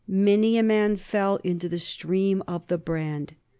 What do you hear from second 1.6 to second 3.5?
the stream of the brand.